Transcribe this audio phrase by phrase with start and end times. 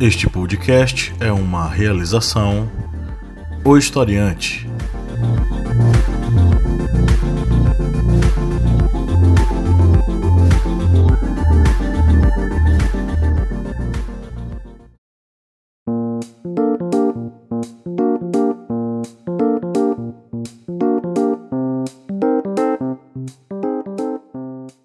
[0.00, 2.68] Este podcast é uma realização
[3.64, 4.66] O Historiante.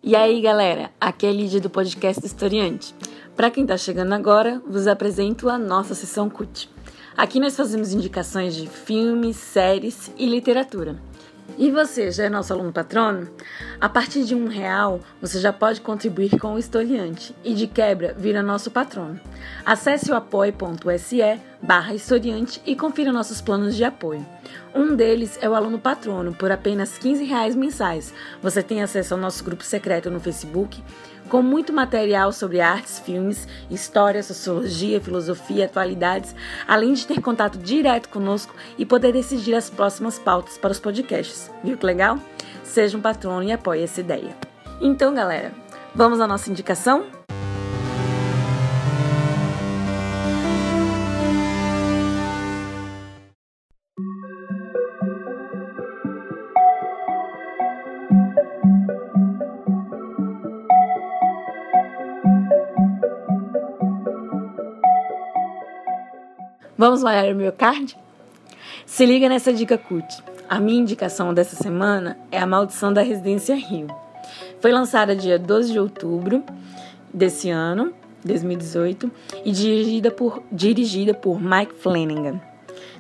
[0.04, 2.94] E aí, galera, aqui é a Lídia do podcast Historiante.
[3.40, 6.70] Para quem está chegando agora, vos apresento a nossa sessão CUT.
[7.16, 10.98] Aqui nós fazemos indicações de filmes, séries e literatura.
[11.58, 13.30] E você já é nosso aluno patrono?
[13.80, 18.14] A partir de um real, você já pode contribuir com o historiante e de quebra
[18.14, 19.18] vira nosso patrono.
[19.66, 24.26] Acesse o apoia.se barra historiante e confira nossos planos de apoio.
[24.74, 28.14] Um deles é o aluno patrono, por apenas 15 reais mensais.
[28.42, 30.84] Você tem acesso ao nosso grupo secreto no Facebook,
[31.28, 36.36] com muito material sobre artes, filmes, história, sociologia, filosofia, atualidades,
[36.68, 41.52] além de ter contato direto conosco e poder decidir as próximas pautas para os podcasts.
[41.64, 42.20] Viu que legal?
[42.64, 44.36] Seja um patrono e apoie essa ideia.
[44.82, 45.52] Então, galera,
[45.96, 47.06] vamos à nossa indicação?
[66.80, 67.94] Vamos olhar o meu card?
[68.86, 70.24] Se liga nessa dica CUT.
[70.48, 73.88] A minha indicação dessa semana é A Maldição da Residência Rio.
[74.62, 76.42] Foi lançada dia 12 de outubro
[77.14, 77.92] desse ano,
[78.24, 79.12] 2018,
[79.44, 82.40] e dirigida por, dirigida por Mike Flanagan.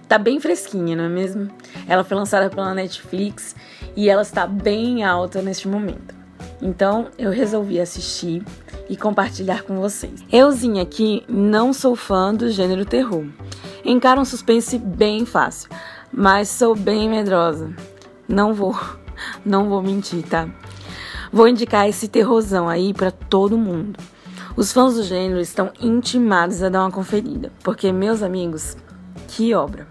[0.09, 1.49] Tá bem fresquinha, não é mesmo?
[1.87, 3.55] Ela foi lançada pela Netflix
[3.95, 6.13] e ela está bem alta neste momento.
[6.61, 8.43] Então eu resolvi assistir
[8.89, 10.21] e compartilhar com vocês.
[10.29, 13.25] Euzinha aqui não sou fã do gênero terror.
[13.89, 15.67] Encaro um suspense bem fácil,
[16.13, 17.73] mas sou bem medrosa.
[18.27, 18.79] Não vou,
[19.43, 20.47] não vou mentir, tá?
[21.33, 23.97] Vou indicar esse terrorzão aí para todo mundo.
[24.55, 28.77] Os fãs do gênero estão intimados a dar uma conferida, porque, meus amigos,
[29.27, 29.87] que obra!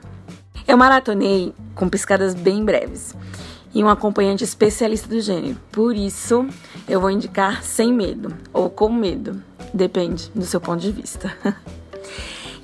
[0.65, 3.17] Eu maratonei com piscadas bem breves
[3.75, 5.59] e um acompanhante especialista do gênero.
[5.73, 6.47] Por isso,
[6.89, 9.43] eu vou indicar sem medo ou com medo,
[9.75, 11.37] depende do seu ponto de vista.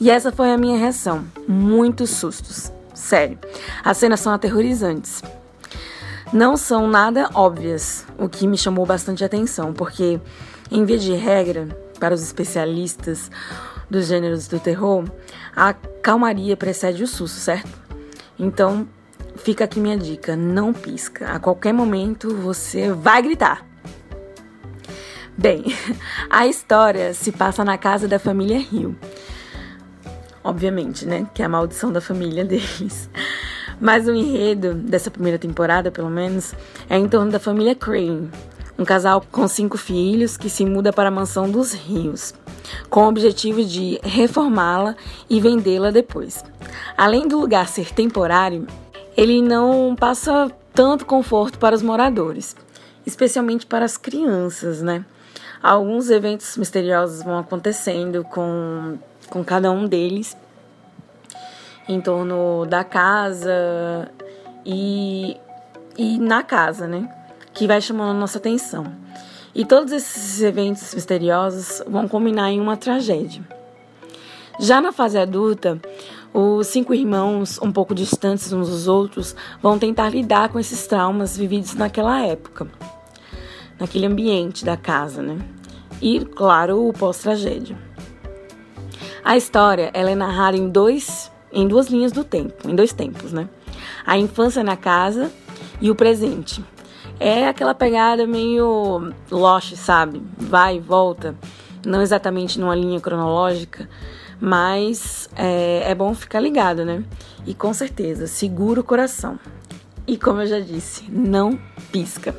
[0.01, 1.25] e essa foi a minha reação.
[1.47, 2.73] Muitos sustos.
[2.95, 3.39] Sério,
[3.83, 5.23] as cenas são aterrorizantes.
[6.33, 10.21] Não são nada óbvias, o que me chamou bastante atenção, porque,
[10.71, 11.69] em vez de regra,
[12.01, 13.31] para os especialistas
[13.89, 15.05] dos gêneros do terror,
[15.55, 17.71] a calmaria precede o susto, certo?
[18.39, 18.89] Então,
[19.37, 21.31] fica aqui minha dica: não pisca.
[21.31, 23.65] A qualquer momento você vai gritar.
[25.37, 25.65] Bem,
[26.31, 28.97] a história se passa na casa da família Rio.
[30.45, 31.27] Obviamente, né?
[31.33, 33.09] Que é a maldição da família deles.
[33.81, 36.55] Mas o enredo dessa primeira temporada, pelo menos,
[36.89, 38.31] é em torno da família Crane,
[38.79, 42.35] um casal com cinco filhos que se muda para a mansão dos Rios,
[42.91, 44.95] com o objetivo de reformá-la
[45.29, 46.45] e vendê-la depois.
[46.97, 48.67] Além do lugar ser temporário,
[49.17, 52.55] ele não passa tanto conforto para os moradores,
[53.07, 55.05] especialmente para as crianças, né?
[55.63, 60.37] Alguns eventos misteriosos vão acontecendo com, com cada um deles
[61.89, 64.11] em torno da casa
[64.65, 65.37] e,
[65.97, 67.09] e na casa, né?
[67.53, 68.87] Que vai chamando a nossa atenção.
[69.55, 73.43] E todos esses eventos misteriosos vão culminar em uma tragédia.
[74.59, 75.81] Já na fase adulta,
[76.33, 81.37] os cinco irmãos, um pouco distantes uns dos outros, vão tentar lidar com esses traumas
[81.37, 82.67] vividos naquela época,
[83.79, 85.39] naquele ambiente da casa, né?
[86.03, 87.77] E, claro, o pós-tragédia.
[89.25, 93.33] A história ela é narrada em dois, em duas linhas do tempo, em dois tempos,
[93.33, 93.49] né?
[94.05, 95.33] A infância na casa
[95.81, 96.63] e o presente.
[97.19, 100.23] É aquela pegada meio Lost, sabe?
[100.37, 101.35] Vai e volta,
[101.87, 103.89] não exatamente numa linha cronológica,
[104.39, 107.03] mas é, é bom ficar ligado, né?
[107.47, 109.39] E com certeza, segura o coração.
[110.07, 111.59] E como eu já disse, não
[111.91, 112.37] pisca.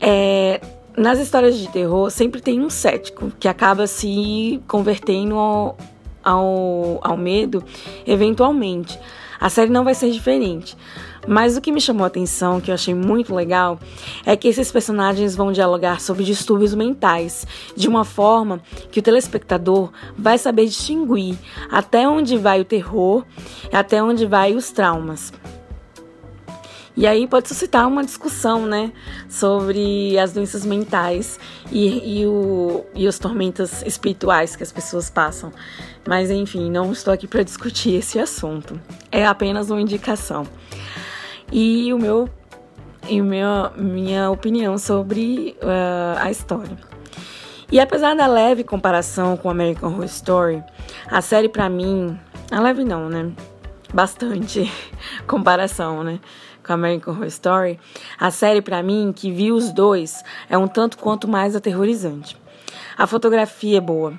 [0.00, 0.60] É,
[0.98, 5.78] nas histórias de terror, sempre tem um cético que acaba se convertendo ao,
[6.22, 7.62] ao, ao medo
[8.06, 8.98] eventualmente.
[9.40, 10.76] A série não vai ser diferente.
[11.26, 13.78] Mas o que me chamou a atenção, que eu achei muito legal,
[14.24, 17.46] é que esses personagens vão dialogar sobre distúrbios mentais
[17.76, 18.60] de uma forma
[18.90, 21.36] que o telespectador vai saber distinguir
[21.70, 23.24] até onde vai o terror
[23.70, 25.32] e até onde vai os traumas.
[26.98, 28.90] E aí pode suscitar uma discussão, né,
[29.28, 31.38] sobre as doenças mentais
[31.70, 35.52] e, e, o, e os tormentos espirituais que as pessoas passam.
[36.04, 38.80] Mas enfim, não estou aqui para discutir esse assunto.
[39.12, 40.44] É apenas uma indicação.
[41.52, 42.28] E o meu
[43.08, 46.76] e meu, minha opinião sobre uh, a história.
[47.70, 50.64] E apesar da leve comparação com American Horror Story,
[51.06, 52.18] a série para mim,
[52.50, 53.30] a leve não, né?
[53.94, 54.68] Bastante
[55.28, 56.18] comparação, né?
[56.74, 57.80] American Horror Story,
[58.18, 62.36] a série para mim, que vi os dois, é um tanto quanto mais aterrorizante.
[62.96, 64.18] A fotografia é boa,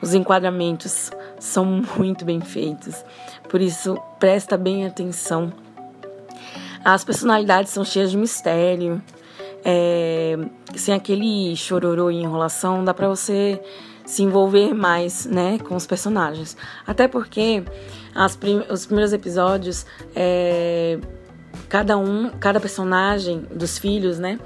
[0.00, 1.64] os enquadramentos são
[1.96, 3.04] muito bem feitos,
[3.48, 5.52] por isso presta bem atenção.
[6.84, 9.02] As personalidades são cheias de mistério,
[9.64, 10.38] é,
[10.76, 13.60] sem aquele chororô e enrolação, dá para você
[14.04, 16.56] se envolver mais, né, com os personagens.
[16.86, 17.64] Até porque
[18.38, 19.84] prim os primeiros episódios,
[20.14, 20.98] é,
[21.68, 24.38] cada um, cada personagem dos filhos, né,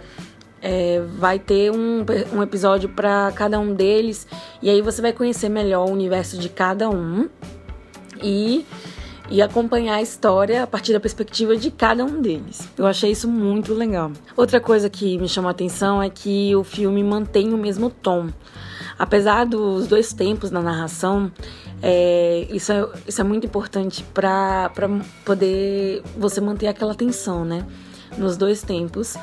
[0.62, 4.26] é, vai ter um, um episódio para cada um deles
[4.60, 7.28] e aí você vai conhecer melhor o universo de cada um
[8.22, 8.66] e
[9.30, 12.68] e acompanhar a história a partir da perspectiva de cada um deles.
[12.76, 14.10] Eu achei isso muito legal.
[14.36, 18.28] Outra coisa que me chamou a atenção é que o filme mantém o mesmo tom.
[18.98, 21.30] Apesar dos dois tempos na narração,
[21.82, 24.70] é, isso, é, isso é muito importante para
[25.24, 27.66] poder você manter aquela tensão, né?
[28.18, 29.16] Nos dois tempos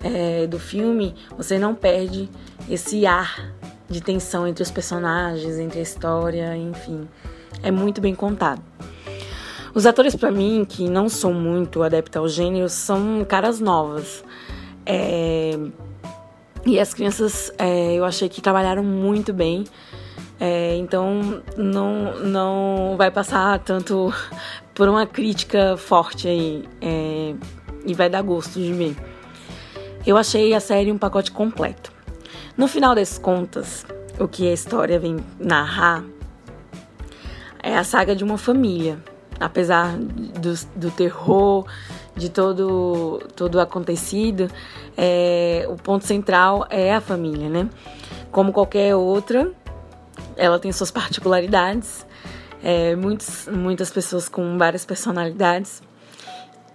[0.00, 2.28] é, do filme, você não perde
[2.68, 3.52] esse ar
[3.88, 7.08] de tensão entre os personagens, entre a história, enfim.
[7.62, 8.62] É muito bem contado.
[9.74, 14.22] Os atores, para mim, que não são muito adeptos ao gênero, são caras novas.
[14.86, 15.58] É...
[16.64, 19.64] E as crianças, é, eu achei que trabalharam muito bem.
[20.38, 24.12] É, então, não, não vai passar tanto
[24.74, 26.64] por uma crítica forte aí.
[26.80, 27.34] É,
[27.86, 28.96] e vai dar gosto de ver.
[30.06, 31.92] Eu achei a série um pacote completo.
[32.56, 33.86] No final das contas,
[34.18, 36.04] o que a história vem narrar
[37.62, 38.98] é a saga de uma família
[39.40, 41.66] apesar do, do terror,
[42.16, 44.48] de todo todo acontecido,
[44.96, 47.68] é, o ponto central é a família, né?
[48.30, 49.50] Como qualquer outra,
[50.36, 52.06] ela tem suas particularidades.
[52.62, 55.82] É, muitos, muitas pessoas com várias personalidades.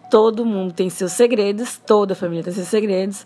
[0.09, 3.25] Todo mundo tem seus segredos, toda família tem seus segredos,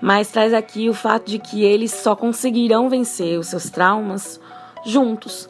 [0.00, 4.38] mas traz aqui o fato de que eles só conseguirão vencer os seus traumas
[4.84, 5.48] juntos,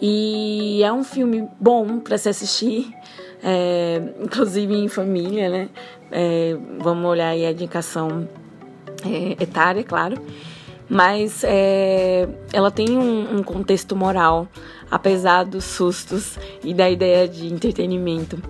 [0.00, 2.94] e é um filme bom para se assistir,
[3.42, 5.68] é, inclusive em família, né?
[6.10, 8.28] É, vamos olhar aí a indicação
[9.04, 10.20] é, etária, claro.
[10.94, 14.46] Mas é, ela tem um, um contexto moral,
[14.88, 18.40] apesar dos sustos e da ideia de entretenimento.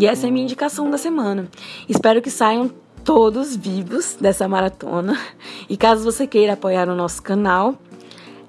[0.00, 1.46] E essa é a minha indicação da semana.
[1.88, 2.72] Espero que saiam
[3.04, 5.18] todos vivos dessa maratona.
[5.68, 7.74] E caso você queira apoiar o nosso canal,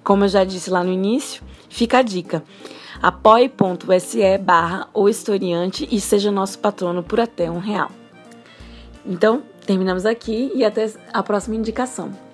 [0.04, 2.44] como eu já disse lá no início, fica a dica.
[3.02, 7.92] apoie.se barra o historiante e seja nosso patrono por até um real.
[9.06, 12.31] Então, terminamos aqui e até a próxima indicação.